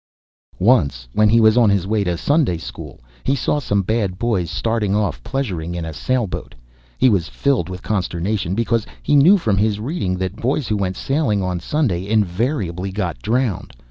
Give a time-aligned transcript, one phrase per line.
[0.57, 4.49] Once, when he was on his way to Sunday school, he saw some bad boys
[4.49, 6.55] starting off pleasuring in a sailboat.
[6.97, 10.97] He was filled with consternation, because he knew from his reading that boys who went
[10.97, 13.75] sailing on Sunday invariably got drowned.